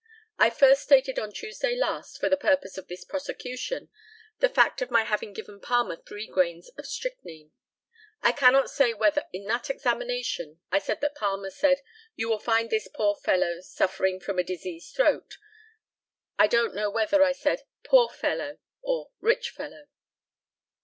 I 0.39 0.49
first 0.49 0.81
stated 0.81 1.19
on 1.19 1.31
Tuesday 1.31 1.75
last, 1.75 2.19
for 2.19 2.27
the 2.27 2.35
purposes 2.35 2.79
of 2.79 2.87
this 2.87 3.05
prosecution, 3.05 3.89
the 4.39 4.49
fact 4.49 4.81
of 4.81 4.89
my 4.89 5.03
having 5.03 5.31
given 5.31 5.59
Palmer 5.59 5.95
three 5.95 6.25
grains 6.25 6.69
of 6.69 6.87
strychnine. 6.87 7.51
I 8.23 8.31
cannot 8.31 8.71
say 8.71 8.95
whether 8.95 9.25
in 9.31 9.43
that 9.45 9.69
examination 9.69 10.59
I 10.71 10.79
said 10.79 11.01
that 11.01 11.13
Palmer 11.13 11.51
said, 11.51 11.83
"You 12.15 12.29
will 12.29 12.39
find 12.39 12.71
this 12.71 12.87
'poor' 12.87 13.15
fellow 13.17 13.59
suffering 13.61 14.19
from 14.19 14.39
a 14.39 14.43
diseased 14.43 14.95
throat." 14.95 15.37
I 16.39 16.47
don't 16.47 16.73
know 16.73 16.89
whether 16.89 17.21
I 17.21 17.33
said 17.33 17.61
"poor 17.83 18.09
fellow" 18.09 18.57
or 18.81 19.11
"rich 19.19 19.51
fellow." 19.51 19.85